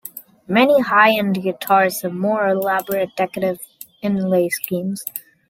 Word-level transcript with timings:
Many 0.47 0.79
high-end 0.81 1.43
guitars 1.43 2.01
have 2.01 2.11
more 2.11 2.47
elaborate 2.49 3.15
decorative 3.15 3.59
inlay 4.01 4.49
schemes. 4.49 5.05